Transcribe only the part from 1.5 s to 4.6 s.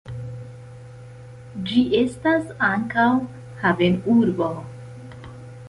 Ĝi estas ankaŭ havenurbo.